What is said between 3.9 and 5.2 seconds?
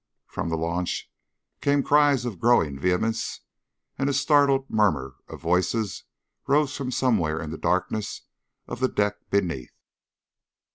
and a startled murmur